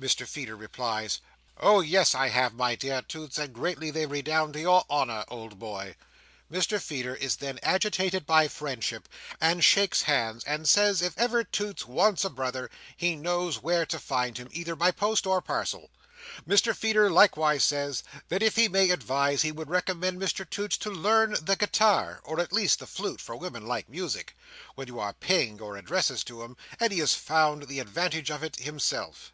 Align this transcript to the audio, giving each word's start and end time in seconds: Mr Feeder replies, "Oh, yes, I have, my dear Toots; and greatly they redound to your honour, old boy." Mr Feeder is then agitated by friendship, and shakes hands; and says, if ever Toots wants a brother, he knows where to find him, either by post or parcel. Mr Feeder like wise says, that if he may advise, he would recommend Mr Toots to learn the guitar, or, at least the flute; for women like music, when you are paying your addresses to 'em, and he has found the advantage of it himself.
Mr 0.00 0.26
Feeder 0.26 0.56
replies, 0.56 1.20
"Oh, 1.58 1.80
yes, 1.82 2.12
I 2.14 2.28
have, 2.30 2.54
my 2.54 2.74
dear 2.74 3.02
Toots; 3.02 3.36
and 3.36 3.52
greatly 3.52 3.90
they 3.90 4.06
redound 4.06 4.54
to 4.54 4.60
your 4.60 4.84
honour, 4.90 5.24
old 5.28 5.58
boy." 5.60 5.94
Mr 6.50 6.80
Feeder 6.80 7.14
is 7.14 7.36
then 7.36 7.60
agitated 7.62 8.26
by 8.26 8.48
friendship, 8.48 9.08
and 9.42 9.62
shakes 9.62 10.02
hands; 10.02 10.42
and 10.44 10.66
says, 10.66 11.02
if 11.02 11.16
ever 11.18 11.44
Toots 11.44 11.86
wants 11.86 12.24
a 12.24 12.30
brother, 12.30 12.68
he 12.96 13.14
knows 13.14 13.62
where 13.62 13.84
to 13.86 13.98
find 14.00 14.38
him, 14.38 14.48
either 14.52 14.74
by 14.74 14.90
post 14.90 15.24
or 15.26 15.42
parcel. 15.42 15.90
Mr 16.48 16.74
Feeder 16.74 17.10
like 17.10 17.36
wise 17.36 17.62
says, 17.62 18.02
that 18.30 18.42
if 18.42 18.56
he 18.56 18.68
may 18.68 18.90
advise, 18.90 19.42
he 19.42 19.52
would 19.52 19.68
recommend 19.68 20.18
Mr 20.20 20.48
Toots 20.48 20.78
to 20.78 20.90
learn 20.90 21.36
the 21.42 21.56
guitar, 21.56 22.20
or, 22.24 22.40
at 22.40 22.54
least 22.54 22.78
the 22.78 22.86
flute; 22.86 23.20
for 23.20 23.36
women 23.36 23.66
like 23.66 23.88
music, 23.88 24.34
when 24.76 24.88
you 24.88 24.98
are 24.98 25.12
paying 25.12 25.58
your 25.58 25.76
addresses 25.76 26.24
to 26.24 26.42
'em, 26.42 26.56
and 26.80 26.90
he 26.90 26.98
has 27.00 27.14
found 27.14 27.64
the 27.68 27.78
advantage 27.80 28.30
of 28.30 28.42
it 28.42 28.56
himself. 28.56 29.32